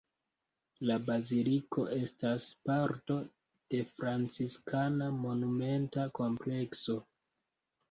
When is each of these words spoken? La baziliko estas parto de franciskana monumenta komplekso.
La 0.89 0.93
baziliko 1.09 1.83
estas 1.97 2.47
parto 2.71 3.19
de 3.75 3.83
franciskana 3.93 5.13
monumenta 5.21 6.09
komplekso. 6.23 7.01